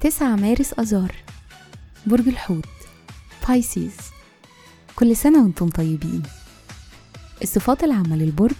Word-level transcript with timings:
تسعة 0.00 0.36
مارس 0.36 0.72
أذار 0.72 1.14
برج 2.06 2.28
الحوت 2.28 2.68
بايسيز 3.48 3.96
كل 4.96 5.16
سنة 5.16 5.42
وأنتم 5.42 5.68
طيبين. 5.68 6.22
الصفات 7.42 7.84
العامة 7.84 8.16
للبرج 8.16 8.56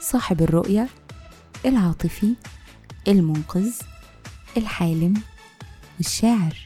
صاحب 0.00 0.42
الرؤية 0.42 0.88
العاطفي 1.66 2.34
المنقذ 3.08 3.72
الحالم 4.56 5.22
والشاعر 5.98 6.56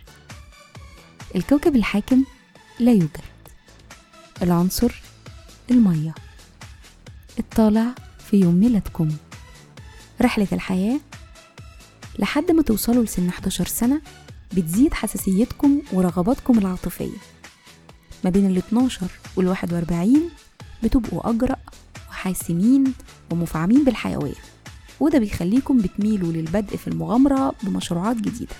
الكوكب 1.36 1.76
الحاكم 1.76 2.24
لا 2.80 2.92
يوجد. 2.92 3.31
العنصر 4.42 5.02
المية. 5.70 6.14
الطالع 7.38 7.94
في 8.30 8.36
يوم 8.40 8.54
ميلادكم. 8.54 9.08
رحلة 10.22 10.48
الحياة 10.52 11.00
لحد 12.18 12.50
ما 12.50 12.62
توصلوا 12.62 13.04
لسن 13.04 13.28
11 13.28 13.66
سنة 13.66 14.00
بتزيد 14.54 14.94
حساسيتكم 14.94 15.82
ورغباتكم 15.92 16.58
العاطفية. 16.58 17.16
ما 18.24 18.30
بين 18.30 18.46
ال 18.46 18.56
12 18.56 19.06
وال 19.36 19.48
41 19.48 20.30
بتبقوا 20.82 21.30
أجرأ 21.30 21.56
وحاسمين 22.10 22.84
ومفعمين 23.30 23.84
بالحيوية 23.84 24.34
وده 25.00 25.18
بيخليكم 25.18 25.78
بتميلوا 25.78 26.32
للبدء 26.32 26.76
في 26.76 26.88
المغامرة 26.88 27.54
بمشروعات 27.62 28.16
جديدة. 28.16 28.54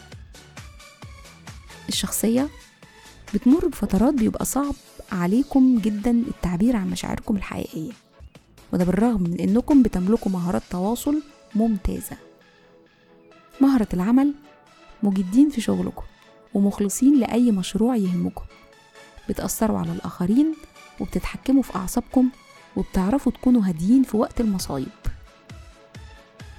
الشخصية 1.89 2.49
بتمر 3.35 3.67
بفترات 3.69 4.15
بيبقى 4.15 4.45
صعب 4.45 4.75
عليكم 5.13 5.79
جدا 5.79 6.11
التعبير 6.11 6.77
عن 6.77 6.91
مشاعركم 6.91 7.37
الحقيقية. 7.37 7.93
وده 8.73 8.85
بالرغم 8.85 9.23
من 9.23 9.41
إنكم 9.41 9.83
بتملكوا 9.83 10.33
مهارات 10.33 10.63
تواصل 10.71 11.23
ممتازة. 11.55 12.17
مهرة 13.61 13.89
العمل 13.95 14.35
مجدين 15.03 15.51
في 15.51 15.61
شغلكم 15.61 16.03
ومخلصين 16.55 17.21
لأي 17.21 17.51
مشروع 17.51 17.97
يهمكم. 17.97 18.45
بتأثروا 19.29 19.79
على 19.79 19.93
الآخرين 19.93 20.55
وبتتحكموا 21.01 21.63
في 21.63 21.77
أعصابكم 21.77 22.29
وبتعرفوا 22.77 23.33
تكونوا 23.33 23.63
هاديين 23.65 24.03
في 24.03 24.17
وقت 24.17 24.41
المصايب. 24.41 24.89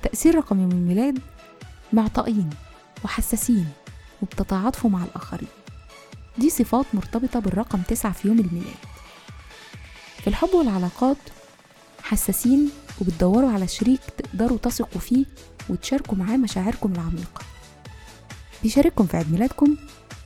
تأثير 0.03 0.35
رقم 0.35 0.59
يوم 0.61 0.71
الميلاد 0.71 1.19
معطائين 1.93 2.49
وحساسين 3.05 3.67
وبتتعاطفوا 4.21 4.89
مع 4.89 5.03
الآخرين. 5.03 5.47
دي 6.37 6.49
صفات 6.49 6.85
مرتبطة 6.93 7.39
بالرقم 7.39 7.81
تسعة 7.81 8.11
في 8.11 8.27
يوم 8.27 8.39
الميلاد. 8.39 8.75
في 10.21 10.27
الحب 10.27 10.49
والعلاقات 10.53 11.17
حساسين 12.03 12.69
وبتدوروا 13.01 13.51
على 13.51 13.67
شريك 13.67 13.99
تقدروا 14.17 14.57
تثقوا 14.57 15.01
فيه 15.01 15.25
وتشاركوا 15.69 16.17
معاه 16.17 16.37
مشاعركم 16.37 16.93
العميقة. 16.93 17.41
بيشارككم 18.63 19.05
في 19.05 19.17
عيد 19.17 19.31
ميلادكم 19.31 19.77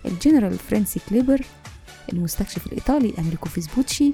الجنرال 0.05 0.58
الفرنسي 0.58 1.00
كليبر 1.09 1.41
المستكشف 2.14 2.67
الإيطالي 2.67 3.14
أمريكو 3.19 3.49
فيسبوتشي 3.49 4.11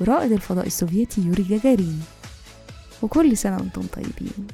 ورائد 0.00 0.32
الفضاء 0.32 0.66
السوفيتي 0.66 1.20
يوري 1.20 1.42
جاجارين. 1.42 2.02
وكل 3.02 3.36
سنة 3.36 3.56
وأنتم 3.56 3.82
طيبين. 3.82 4.46